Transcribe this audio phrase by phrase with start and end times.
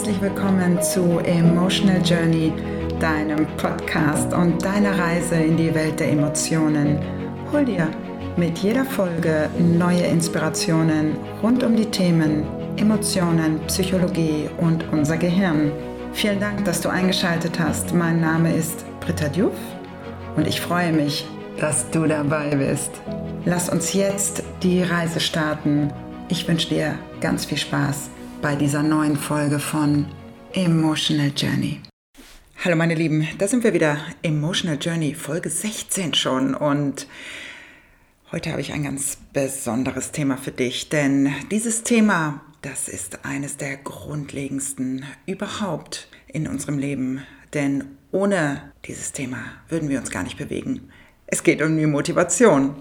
[0.00, 2.54] Herzlich willkommen zu Emotional Journey,
[3.00, 6.98] deinem Podcast und deiner Reise in die Welt der Emotionen.
[7.52, 7.86] Hol dir
[8.38, 12.46] mit jeder Folge neue Inspirationen rund um die Themen
[12.78, 15.70] Emotionen, Psychologie und unser Gehirn.
[16.14, 17.92] Vielen Dank, dass du eingeschaltet hast.
[17.92, 19.52] Mein Name ist Britta Diouf
[20.34, 22.92] und ich freue mich, dass du dabei bist.
[23.44, 25.92] Lass uns jetzt die Reise starten.
[26.30, 28.08] Ich wünsche dir ganz viel Spaß
[28.42, 30.06] bei dieser neuen Folge von
[30.54, 31.80] Emotional Journey.
[32.64, 33.98] Hallo meine Lieben, da sind wir wieder.
[34.22, 36.54] Emotional Journey, Folge 16 schon.
[36.54, 37.06] Und
[38.32, 43.58] heute habe ich ein ganz besonderes Thema für dich, denn dieses Thema, das ist eines
[43.58, 47.22] der grundlegendsten überhaupt in unserem Leben.
[47.52, 49.38] Denn ohne dieses Thema
[49.68, 50.88] würden wir uns gar nicht bewegen.
[51.26, 52.74] Es geht um die Motivation.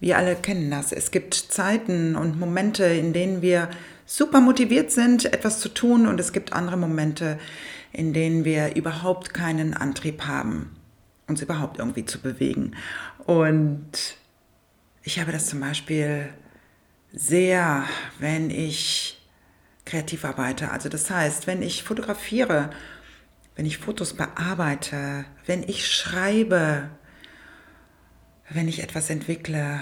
[0.00, 0.92] Wir alle kennen das.
[0.92, 3.68] Es gibt Zeiten und Momente, in denen wir
[4.06, 7.38] super motiviert sind, etwas zu tun und es gibt andere Momente,
[7.92, 10.74] in denen wir überhaupt keinen Antrieb haben,
[11.26, 12.76] uns überhaupt irgendwie zu bewegen.
[13.26, 14.16] Und
[15.02, 16.30] ich habe das zum Beispiel
[17.12, 17.84] sehr,
[18.18, 19.20] wenn ich
[19.84, 20.70] kreativ arbeite.
[20.70, 22.70] Also das heißt, wenn ich fotografiere,
[23.56, 26.90] wenn ich Fotos bearbeite, wenn ich schreibe,
[28.50, 29.80] wenn ich etwas entwickle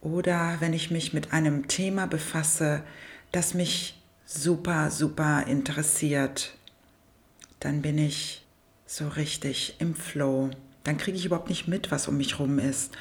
[0.00, 2.82] oder wenn ich mich mit einem Thema befasse,
[3.32, 6.54] das mich super, super interessiert,
[7.60, 8.44] dann bin ich
[8.86, 10.50] so richtig im Flow.
[10.84, 12.92] Dann kriege ich überhaupt nicht mit, was um mich rum ist.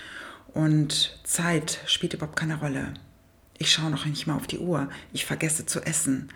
[0.54, 2.94] Und Zeit spielt überhaupt keine Rolle.
[3.58, 4.90] Ich schaue noch nicht mal auf die Uhr.
[5.14, 6.30] Ich vergesse zu essen.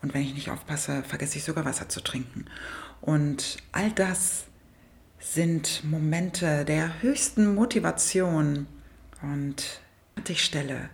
[0.00, 2.46] Und wenn ich nicht aufpasse, vergesse ich sogar Wasser zu trinken.
[3.00, 4.44] Und all das
[5.32, 8.66] sind Momente der höchsten Motivation.
[9.22, 9.80] Und
[10.28, 10.90] ich stelle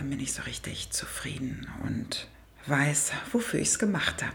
[0.00, 2.26] dann bin ich so richtig zufrieden und
[2.66, 4.34] weiß, wofür ich es gemacht habe.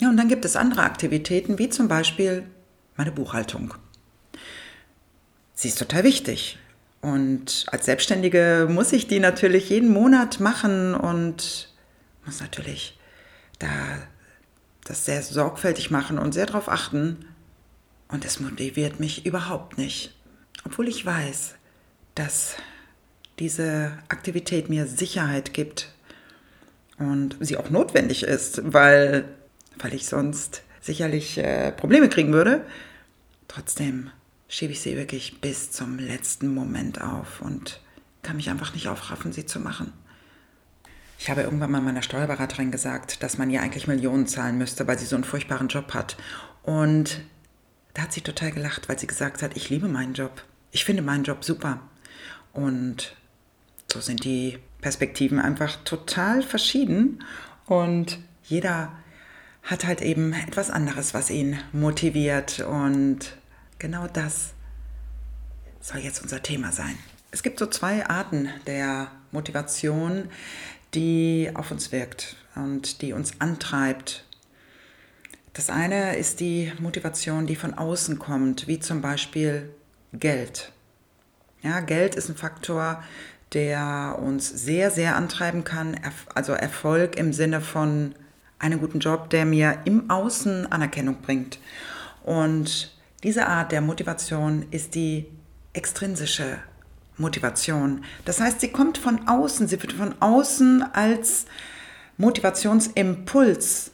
[0.00, 2.44] Ja, und dann gibt es andere Aktivitäten, wie zum Beispiel
[2.96, 3.74] meine Buchhaltung.
[5.54, 6.58] Sie ist total wichtig.
[7.00, 11.72] Und als Selbstständige muss ich die natürlich jeden Monat machen und
[12.24, 12.98] muss natürlich
[13.58, 13.68] da
[14.84, 17.26] das sehr sorgfältig machen und sehr darauf achten.
[18.08, 20.14] Und es motiviert mich überhaupt nicht.
[20.64, 21.54] Obwohl ich weiß,
[22.14, 22.56] dass
[23.38, 25.92] diese Aktivität mir Sicherheit gibt
[26.98, 29.24] und sie auch notwendig ist, weil,
[29.78, 32.64] weil ich sonst sicherlich äh, Probleme kriegen würde.
[33.48, 34.10] Trotzdem
[34.48, 37.80] schiebe ich sie wirklich bis zum letzten Moment auf und
[38.22, 39.92] kann mich einfach nicht aufraffen, sie zu machen.
[41.18, 44.98] Ich habe irgendwann mal meiner Steuerberaterin gesagt, dass man ihr eigentlich Millionen zahlen müsste, weil
[44.98, 46.16] sie so einen furchtbaren Job hat.
[46.62, 47.20] Und
[47.94, 50.42] da hat sie total gelacht, weil sie gesagt hat, ich liebe meinen Job.
[50.72, 51.80] Ich finde meinen Job super.
[52.52, 53.16] Und
[53.92, 57.24] so sind die Perspektiven einfach total verschieden
[57.66, 58.92] und jeder
[59.62, 63.36] hat halt eben etwas anderes, was ihn motiviert und
[63.78, 64.52] genau das
[65.80, 66.98] soll jetzt unser Thema sein.
[67.30, 70.28] Es gibt so zwei Arten der Motivation,
[70.94, 74.24] die auf uns wirkt und die uns antreibt.
[75.54, 79.72] Das eine ist die Motivation, die von außen kommt, wie zum Beispiel
[80.12, 80.72] Geld.
[81.62, 83.04] Ja, Geld ist ein Faktor,
[83.52, 85.96] der uns sehr, sehr antreiben kann.
[86.34, 88.16] Also Erfolg im Sinne von
[88.58, 91.60] einem guten Job, der mir im Außen Anerkennung bringt.
[92.24, 92.92] Und
[93.22, 95.26] diese Art der Motivation ist die
[95.72, 96.58] extrinsische
[97.16, 98.04] Motivation.
[98.24, 101.46] Das heißt, sie kommt von außen, sie wird von außen als
[102.16, 103.92] Motivationsimpuls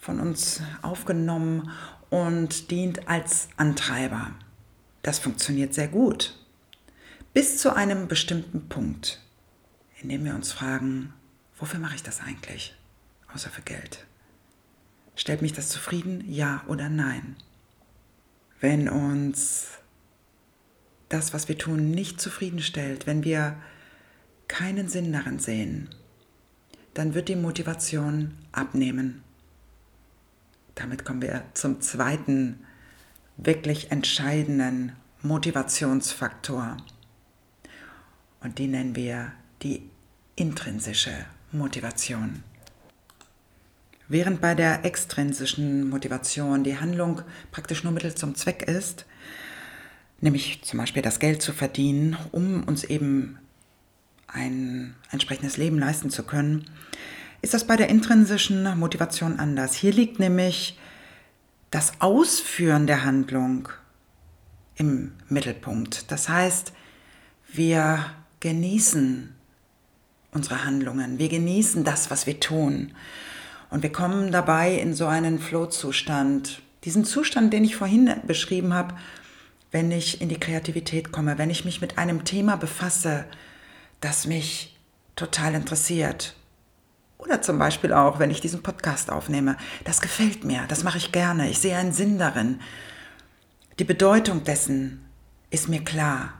[0.00, 1.70] von uns aufgenommen
[2.08, 4.32] und dient als Antreiber.
[5.02, 6.34] Das funktioniert sehr gut
[7.32, 9.20] bis zu einem bestimmten Punkt,
[10.00, 11.12] in dem wir uns fragen,
[11.56, 12.74] wofür mache ich das eigentlich,
[13.32, 14.06] außer für Geld?
[15.14, 17.36] Stellt mich das zufrieden, ja oder nein?
[18.60, 19.68] Wenn uns
[21.08, 23.56] das, was wir tun, nicht zufriedenstellt, wenn wir
[24.48, 25.88] keinen Sinn darin sehen,
[26.94, 29.22] dann wird die Motivation abnehmen.
[30.80, 32.58] Damit kommen wir zum zweiten
[33.36, 36.78] wirklich entscheidenden Motivationsfaktor.
[38.40, 39.32] Und die nennen wir
[39.62, 39.82] die
[40.36, 41.12] intrinsische
[41.52, 42.42] Motivation.
[44.08, 49.04] Während bei der extrinsischen Motivation die Handlung praktisch nur Mittel zum Zweck ist,
[50.22, 53.38] nämlich zum Beispiel das Geld zu verdienen, um uns eben
[54.26, 56.64] ein entsprechendes Leben leisten zu können,
[57.42, 59.74] ist das bei der intrinsischen Motivation anders.
[59.74, 60.78] Hier liegt nämlich
[61.70, 63.68] das Ausführen der Handlung
[64.76, 66.10] im Mittelpunkt.
[66.10, 66.72] Das heißt,
[67.52, 68.04] wir
[68.40, 69.34] genießen
[70.32, 72.92] unsere Handlungen, wir genießen das, was wir tun.
[73.70, 76.62] Und wir kommen dabei in so einen Flow-Zustand.
[76.84, 78.94] Diesen Zustand, den ich vorhin beschrieben habe,
[79.70, 83.24] wenn ich in die Kreativität komme, wenn ich mich mit einem Thema befasse,
[84.00, 84.76] das mich
[85.14, 86.34] total interessiert.
[87.20, 89.56] Oder zum Beispiel auch, wenn ich diesen Podcast aufnehme.
[89.84, 92.60] Das gefällt mir, das mache ich gerne, ich sehe einen Sinn darin.
[93.78, 95.04] Die Bedeutung dessen
[95.50, 96.32] ist mir klar.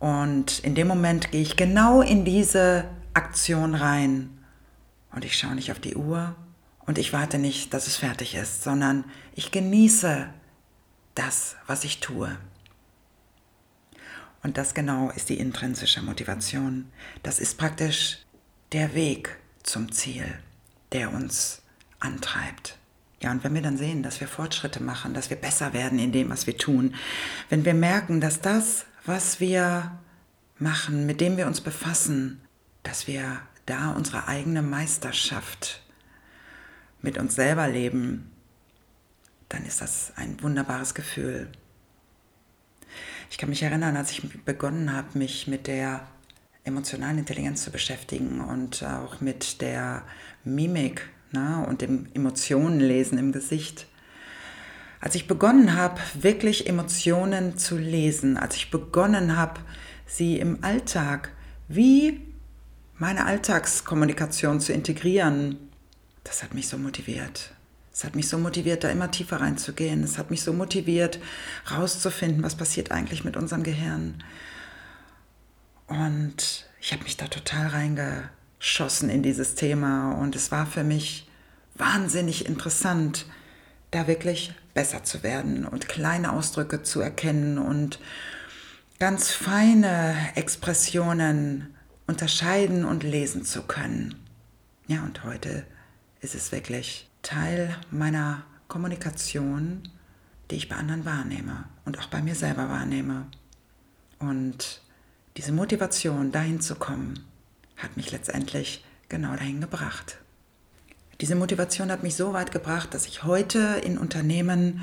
[0.00, 2.84] Und in dem Moment gehe ich genau in diese
[3.14, 4.30] Aktion rein.
[5.14, 6.34] Und ich schaue nicht auf die Uhr
[6.84, 9.04] und ich warte nicht, dass es fertig ist, sondern
[9.36, 10.28] ich genieße
[11.14, 12.36] das, was ich tue.
[14.42, 16.90] Und das genau ist die intrinsische Motivation.
[17.22, 18.18] Das ist praktisch
[18.72, 20.26] der Weg zum Ziel,
[20.92, 21.62] der uns
[22.00, 22.78] antreibt.
[23.20, 26.10] Ja, und wenn wir dann sehen, dass wir Fortschritte machen, dass wir besser werden in
[26.10, 26.94] dem, was wir tun,
[27.48, 29.92] wenn wir merken, dass das, was wir
[30.58, 32.40] machen, mit dem wir uns befassen,
[32.82, 35.82] dass wir da unsere eigene Meisterschaft
[37.00, 38.30] mit uns selber leben,
[39.48, 41.50] dann ist das ein wunderbares Gefühl.
[43.30, 46.06] Ich kann mich erinnern, als ich begonnen habe, mich mit der
[46.64, 50.02] emotionalen Intelligenz zu beschäftigen und auch mit der
[50.44, 53.86] Mimik ne, und dem Emotionenlesen im Gesicht.
[55.00, 59.60] Als ich begonnen habe, wirklich Emotionen zu lesen, als ich begonnen habe,
[60.06, 61.32] sie im Alltag
[61.66, 62.20] wie
[62.98, 65.58] meine Alltagskommunikation zu integrieren,
[66.22, 67.52] das hat mich so motiviert.
[67.92, 70.02] Es hat mich so motiviert, da immer tiefer reinzugehen.
[70.02, 71.18] Es hat mich so motiviert,
[71.70, 74.22] rauszufinden, was passiert eigentlich mit unserem Gehirn.
[75.92, 81.28] Und ich habe mich da total reingeschossen in dieses Thema und es war für mich
[81.74, 83.26] wahnsinnig interessant,
[83.90, 88.00] da wirklich besser zu werden und kleine Ausdrücke zu erkennen und
[88.98, 91.74] ganz feine Expressionen
[92.06, 94.14] unterscheiden und lesen zu können.
[94.86, 95.66] Ja, und heute
[96.22, 99.82] ist es wirklich Teil meiner Kommunikation,
[100.50, 103.26] die ich bei anderen wahrnehme und auch bei mir selber wahrnehme.
[104.18, 104.80] Und
[105.36, 107.24] diese Motivation, dahin zu kommen,
[107.76, 110.18] hat mich letztendlich genau dahin gebracht.
[111.20, 114.82] Diese Motivation hat mich so weit gebracht, dass ich heute in Unternehmen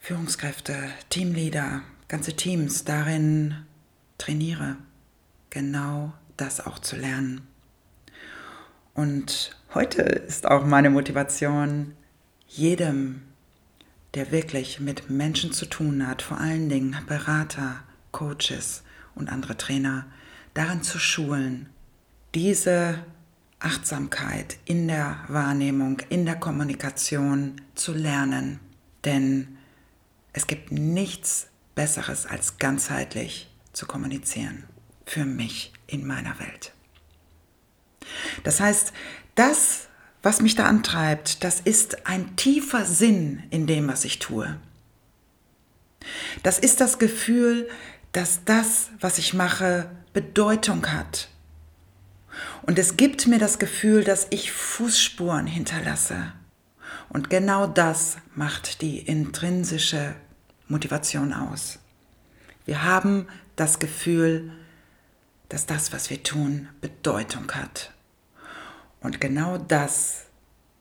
[0.00, 0.74] Führungskräfte,
[1.10, 3.56] Teamleader, ganze Teams darin
[4.16, 4.76] trainiere,
[5.50, 7.42] genau das auch zu lernen.
[8.94, 11.94] Und heute ist auch meine Motivation,
[12.46, 13.22] jedem,
[14.14, 18.82] der wirklich mit Menschen zu tun hat, vor allen Dingen Berater, Coaches
[19.18, 20.06] und andere Trainer,
[20.54, 21.68] darin zu schulen,
[22.34, 23.04] diese
[23.60, 28.60] Achtsamkeit in der Wahrnehmung, in der Kommunikation zu lernen.
[29.04, 29.58] Denn
[30.32, 34.64] es gibt nichts Besseres als ganzheitlich zu kommunizieren.
[35.06, 36.72] Für mich in meiner Welt.
[38.44, 38.92] Das heißt,
[39.34, 39.88] das,
[40.22, 44.58] was mich da antreibt, das ist ein tiefer Sinn in dem, was ich tue.
[46.42, 47.68] Das ist das Gefühl,
[48.12, 51.28] dass das, was ich mache, Bedeutung hat.
[52.62, 56.32] Und es gibt mir das Gefühl, dass ich Fußspuren hinterlasse.
[57.08, 60.14] Und genau das macht die intrinsische
[60.68, 61.78] Motivation aus.
[62.64, 64.52] Wir haben das Gefühl,
[65.48, 67.92] dass das, was wir tun, Bedeutung hat.
[69.00, 70.26] Und genau das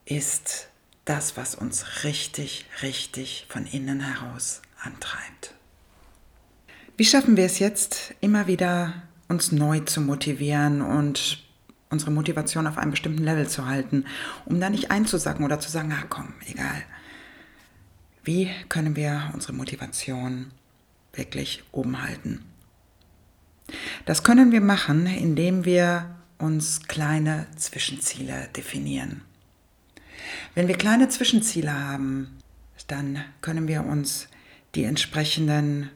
[0.06, 0.68] ist
[1.06, 5.57] das, was uns richtig, richtig von innen heraus antreibt.
[6.98, 11.44] Wie schaffen wir es jetzt, immer wieder uns neu zu motivieren und
[11.92, 14.06] unsere Motivation auf einem bestimmten Level zu halten,
[14.46, 16.84] um da nicht einzusacken oder zu sagen, ah komm, egal,
[18.24, 20.48] wie können wir unsere Motivation
[21.14, 22.44] wirklich oben halten?
[24.06, 29.22] Das können wir machen, indem wir uns kleine Zwischenziele definieren.
[30.56, 32.40] Wenn wir kleine Zwischenziele haben,
[32.88, 34.30] dann können wir uns
[34.74, 35.92] die entsprechenden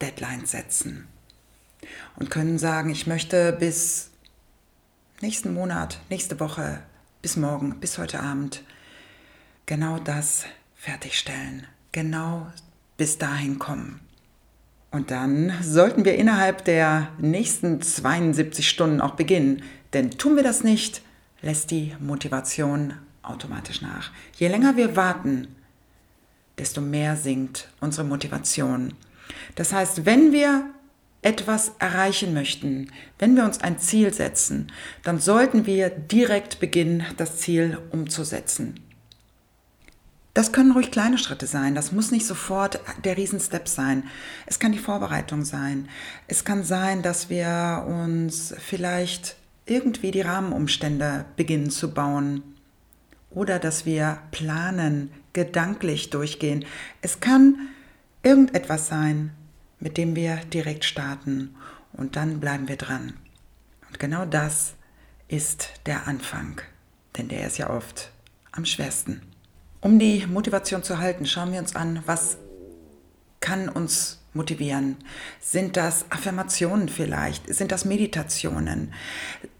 [0.00, 1.08] Deadlines setzen
[2.16, 4.10] und können sagen, ich möchte bis
[5.20, 6.82] nächsten Monat, nächste Woche,
[7.22, 8.62] bis morgen, bis heute Abend
[9.66, 10.44] genau das
[10.76, 12.46] fertigstellen, genau
[12.96, 14.00] bis dahin kommen.
[14.90, 19.62] Und dann sollten wir innerhalb der nächsten 72 Stunden auch beginnen,
[19.92, 21.02] denn tun wir das nicht,
[21.42, 24.10] lässt die Motivation automatisch nach.
[24.36, 25.48] Je länger wir warten,
[26.56, 28.94] desto mehr sinkt unsere Motivation.
[29.54, 30.70] Das heißt, wenn wir
[31.22, 34.70] etwas erreichen möchten, wenn wir uns ein Ziel setzen,
[35.02, 38.80] dann sollten wir direkt beginnen, das Ziel umzusetzen.
[40.34, 41.74] Das können ruhig kleine Schritte sein.
[41.74, 44.04] Das muss nicht sofort der Riesenstep sein.
[44.46, 45.88] Es kann die Vorbereitung sein.
[46.28, 49.34] Es kann sein, dass wir uns vielleicht
[49.66, 52.42] irgendwie die Rahmenumstände beginnen zu bauen
[53.30, 56.64] oder dass wir planen, gedanklich durchgehen.
[57.02, 57.68] Es kann
[58.22, 59.32] irgendetwas sein,
[59.80, 61.54] mit dem wir direkt starten
[61.92, 63.14] und dann bleiben wir dran.
[63.88, 64.74] Und genau das
[65.28, 66.60] ist der Anfang,
[67.16, 68.10] denn der ist ja oft
[68.52, 69.22] am schwersten.
[69.80, 72.38] Um die Motivation zu halten, schauen wir uns an, was
[73.40, 74.96] kann uns motivieren?
[75.40, 77.52] Sind das Affirmationen vielleicht?
[77.54, 78.92] Sind das Meditationen?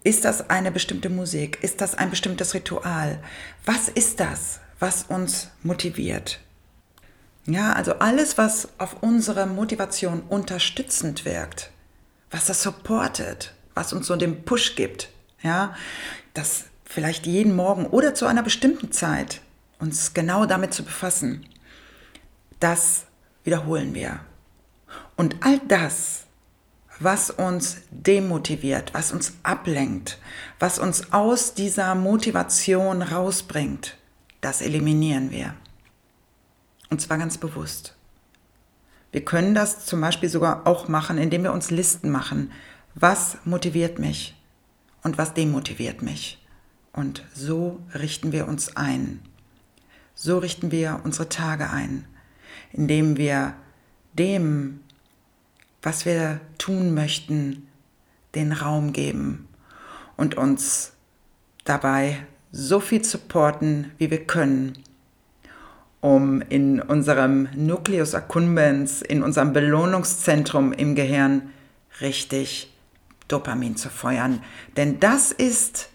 [0.03, 1.59] Ist das eine bestimmte Musik?
[1.63, 3.21] Ist das ein bestimmtes Ritual?
[3.65, 6.39] Was ist das, was uns motiviert?
[7.49, 11.71] Ja, also alles, was auf unsere Motivation unterstützend wirkt,
[12.29, 15.09] was das supportet, was uns so den Push gibt,
[15.41, 15.75] ja,
[16.35, 19.41] das vielleicht jeden Morgen oder zu einer bestimmten Zeit
[19.79, 21.43] uns genau damit zu befassen,
[22.59, 23.05] das
[23.43, 24.19] wiederholen wir.
[25.15, 26.25] Und all das,
[26.99, 30.19] was uns demotiviert, was uns ablenkt,
[30.59, 33.97] was uns aus dieser Motivation rausbringt,
[34.39, 35.55] das eliminieren wir.
[36.89, 37.95] Und zwar ganz bewusst.
[39.11, 42.51] Wir können das zum Beispiel sogar auch machen, indem wir uns Listen machen.
[42.95, 44.35] Was motiviert mich
[45.03, 46.45] und was demotiviert mich?
[46.93, 49.21] Und so richten wir uns ein.
[50.13, 52.05] So richten wir unsere Tage ein,
[52.73, 53.55] indem wir
[54.13, 54.81] dem,
[55.81, 57.67] was wir tun möchten,
[58.35, 59.47] den Raum geben
[60.17, 60.93] und uns
[61.63, 64.83] dabei so viel supporten, wie wir können,
[66.01, 71.49] um in unserem Nucleus accumbens, in unserem Belohnungszentrum im Gehirn
[72.01, 72.73] richtig
[73.27, 74.41] Dopamin zu feuern.
[74.77, 75.89] Denn das ist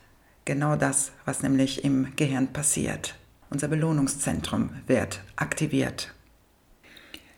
[0.45, 3.15] genau das, was nämlich im Gehirn passiert.
[3.51, 6.13] Unser Belohnungszentrum wird aktiviert.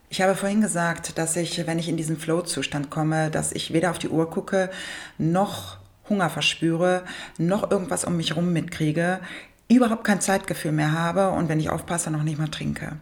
[0.09, 3.91] Ich habe vorhin gesagt, dass ich, wenn ich in diesen Flow-Zustand komme, dass ich weder
[3.91, 4.71] auf die Uhr gucke,
[5.19, 7.05] noch Hunger verspüre,
[7.39, 9.21] noch irgendwas um mich herum mitkriege
[9.69, 12.93] überhaupt kein Zeitgefühl mehr habe und wenn ich aufpasse, noch nicht mal trinke.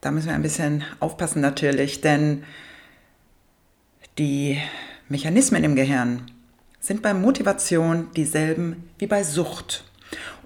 [0.00, 2.44] Da müssen wir ein bisschen aufpassen natürlich, denn
[4.18, 4.60] die
[5.08, 6.30] Mechanismen im Gehirn
[6.80, 9.84] sind bei Motivation dieselben wie bei Sucht.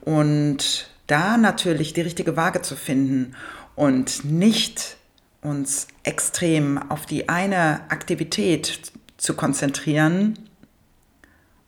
[0.01, 3.35] Und da natürlich die richtige Waage zu finden
[3.75, 4.97] und nicht
[5.43, 10.39] uns extrem auf die eine Aktivität zu konzentrieren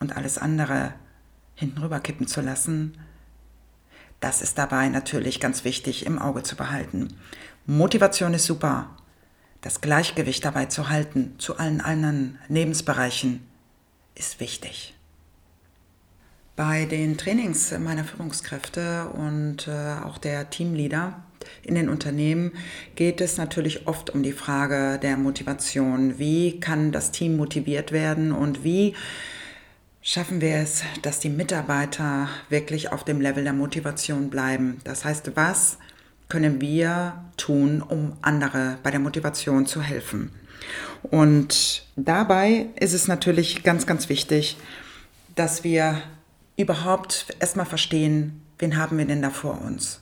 [0.00, 0.94] und alles andere
[1.54, 2.98] hinten rüber kippen zu lassen,
[4.20, 7.08] das ist dabei natürlich ganz wichtig im Auge zu behalten.
[7.66, 8.90] Motivation ist super.
[9.60, 13.46] Das Gleichgewicht dabei zu halten zu allen anderen Lebensbereichen
[14.14, 14.94] ist wichtig.
[16.56, 21.22] Bei den Trainings meiner Führungskräfte und äh, auch der Teamleader
[21.62, 22.52] in den Unternehmen
[22.94, 26.18] geht es natürlich oft um die Frage der Motivation.
[26.18, 28.94] Wie kann das Team motiviert werden und wie
[30.06, 34.80] schaffen wir es, dass die Mitarbeiter wirklich auf dem Level der Motivation bleiben.
[34.84, 35.78] Das heißt, was
[36.28, 40.30] können wir tun, um andere bei der Motivation zu helfen?
[41.02, 44.58] Und dabei ist es natürlich ganz, ganz wichtig,
[45.34, 46.02] dass wir
[46.56, 50.00] überhaupt erstmal verstehen, wen haben wir denn da vor uns?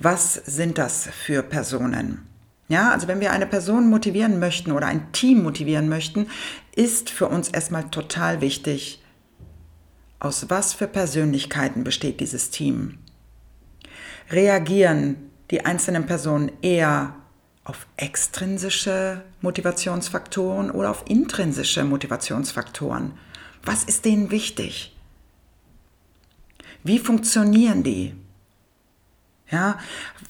[0.00, 2.31] Was sind das für Personen?
[2.68, 6.28] Ja, also wenn wir eine Person motivieren möchten oder ein Team motivieren möchten,
[6.74, 9.02] ist für uns erstmal total wichtig,
[10.20, 12.98] aus was für Persönlichkeiten besteht dieses Team.
[14.30, 15.16] Reagieren
[15.50, 17.14] die einzelnen Personen eher
[17.64, 23.12] auf extrinsische Motivationsfaktoren oder auf intrinsische Motivationsfaktoren?
[23.64, 24.96] Was ist denen wichtig?
[26.84, 28.14] Wie funktionieren die?
[29.50, 29.78] Ja,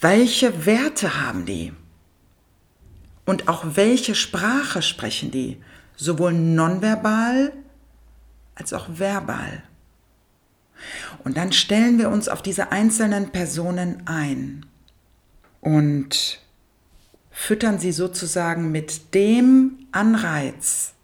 [0.00, 1.72] welche Werte haben die?
[3.24, 5.60] Und auch welche Sprache sprechen die?
[5.96, 7.52] Sowohl nonverbal
[8.54, 9.62] als auch verbal.
[11.24, 14.66] Und dann stellen wir uns auf diese einzelnen Personen ein
[15.60, 16.40] und
[17.30, 20.94] füttern sie sozusagen mit dem Anreiz,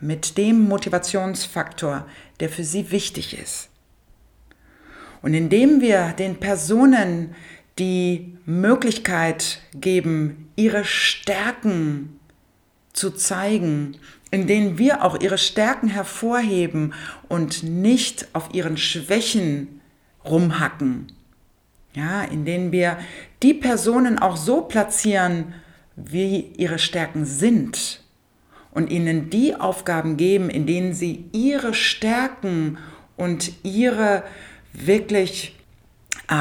[0.00, 2.06] mit dem Motivationsfaktor,
[2.40, 3.68] der für sie wichtig ist.
[5.20, 7.34] Und indem wir den Personen
[7.78, 12.18] die Möglichkeit geben, ihre Stärken
[12.92, 13.96] zu zeigen,
[14.30, 16.94] in denen wir auch ihre Stärken hervorheben
[17.28, 19.80] und nicht auf ihren Schwächen
[20.24, 21.12] rumhacken.
[21.94, 22.98] Ja, in denen wir
[23.42, 25.54] die Personen auch so platzieren,
[25.96, 28.02] wie ihre Stärken sind
[28.70, 32.78] und ihnen die Aufgaben geben, in denen sie ihre Stärken
[33.16, 34.22] und ihre
[34.72, 35.57] wirklich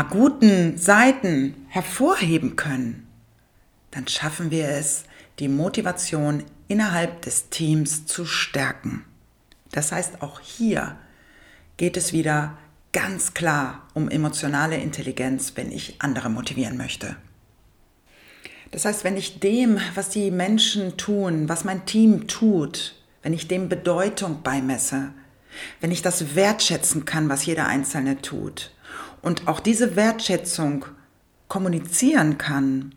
[0.10, 3.08] guten Seiten hervorheben können,
[3.92, 5.06] dann schaffen wir es,
[5.40, 9.06] die Motivation innerhalb des Teams zu stärken.
[9.72, 10.98] Das heißt, auch hier
[11.78, 12.58] geht es wieder
[12.92, 17.16] ganz klar um emotionale Intelligenz, wenn ich andere motivieren möchte.
[18.72, 23.48] Das heißt, wenn ich dem, was die Menschen tun, was mein Team tut, wenn ich
[23.48, 25.14] dem Bedeutung beimesse,
[25.80, 28.72] wenn ich das wertschätzen kann, was jeder Einzelne tut
[29.22, 30.86] und auch diese Wertschätzung
[31.48, 32.94] kommunizieren kann,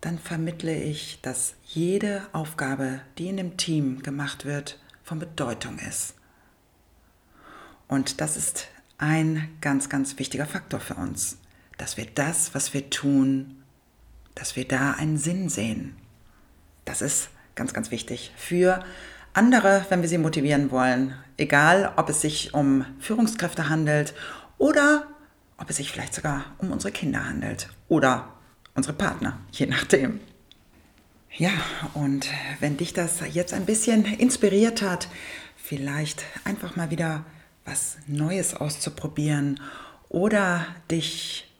[0.00, 6.14] dann vermittle ich, dass jede Aufgabe, die in dem Team gemacht wird, von Bedeutung ist.
[7.88, 11.38] Und das ist ein ganz, ganz wichtiger Faktor für uns,
[11.78, 13.62] dass wir das, was wir tun,
[14.34, 15.96] dass wir da einen Sinn sehen.
[16.84, 18.84] Das ist ganz, ganz wichtig für
[19.32, 21.14] andere, wenn wir sie motivieren wollen.
[21.36, 24.14] Egal, ob es sich um Führungskräfte handelt
[24.58, 25.06] oder
[25.56, 28.32] ob es sich vielleicht sogar um unsere Kinder handelt oder
[28.74, 30.20] unsere Partner, je nachdem.
[31.36, 31.50] Ja,
[31.94, 32.28] und
[32.60, 35.08] wenn dich das jetzt ein bisschen inspiriert hat,
[35.56, 37.24] vielleicht einfach mal wieder
[37.64, 39.60] was Neues auszuprobieren
[40.08, 41.50] oder dich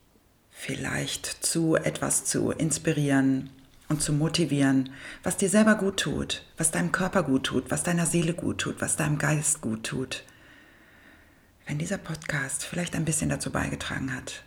[0.51, 3.51] vielleicht zu etwas zu inspirieren
[3.89, 4.91] und zu motivieren,
[5.23, 8.81] was dir selber gut tut, was deinem Körper gut tut, was deiner Seele gut tut,
[8.81, 10.25] was deinem Geist gut tut.
[11.67, 14.43] Wenn dieser Podcast vielleicht ein bisschen dazu beigetragen hat,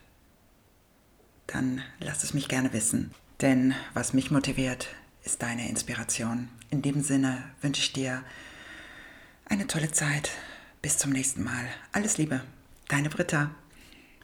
[1.48, 3.12] dann lass es mich gerne wissen.
[3.42, 4.90] Denn was mich motiviert,
[5.24, 6.48] ist deine Inspiration.
[6.70, 8.24] In dem Sinne wünsche ich dir
[9.46, 10.30] eine tolle Zeit.
[10.82, 11.66] Bis zum nächsten Mal.
[11.92, 12.42] Alles Liebe.
[12.88, 13.50] Deine Britta.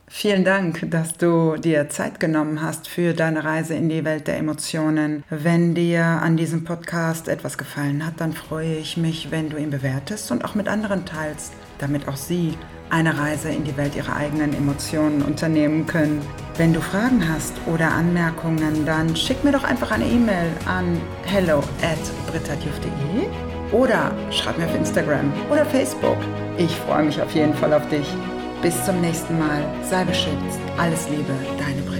[0.07, 4.37] Vielen Dank, dass du dir Zeit genommen hast für deine Reise in die Welt der
[4.37, 5.23] Emotionen.
[5.29, 9.71] Wenn dir an diesem Podcast etwas gefallen hat, dann freue ich mich, wenn du ihn
[9.71, 12.57] bewertest und auch mit anderen teilst, damit auch sie
[12.89, 16.21] eine Reise in die Welt ihrer eigenen Emotionen unternehmen können.
[16.57, 21.59] Wenn du Fragen hast oder Anmerkungen, dann schick mir doch einfach eine E-Mail an hello
[21.81, 21.97] at
[23.71, 26.17] oder schreib mir auf Instagram oder Facebook.
[26.57, 28.07] Ich freue mich auf jeden Fall auf dich.
[28.61, 29.61] Bis zum nächsten Mal.
[29.89, 30.59] Sei beschützt.
[30.77, 31.92] Alles Liebe, deine Britta.